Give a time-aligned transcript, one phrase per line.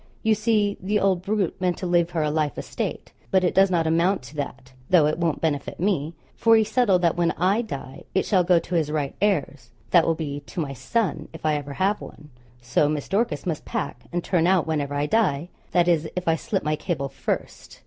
[0.23, 3.69] You see, the old brute meant to leave her a life estate; but it does
[3.69, 7.61] not amount to that, though it won't benefit me, for he settled that when I
[7.61, 11.45] die it shall go to his right heirs that will be to my son, if
[11.45, 12.31] I ever have one.
[12.63, 16.35] So Miss Dorcas must pack, and turn out whenever I die, that is, if I
[16.35, 17.79] slip my cable first.